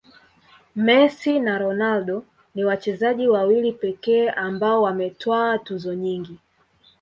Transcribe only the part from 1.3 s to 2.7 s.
na ronaldo ni